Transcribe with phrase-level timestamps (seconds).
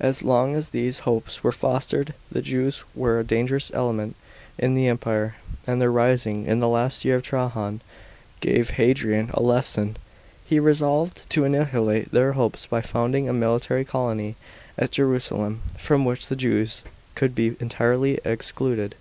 [0.00, 4.16] As long as these hopes were fostered the Jews were a dangerous element
[4.58, 5.34] in the Empire,
[5.66, 7.82] and their rising in the last year of Trajan
[8.40, 9.98] gave Hadrian a lesson.
[10.46, 14.36] He resolved to annihilate their hopes by founding a military colony
[14.78, 16.82] at Jerusalem, from which the Jews
[17.14, 18.92] should be entirely ex eluded.